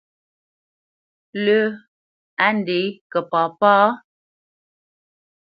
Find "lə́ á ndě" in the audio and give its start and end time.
1.43-2.79